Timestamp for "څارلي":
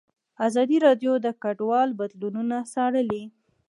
2.73-3.23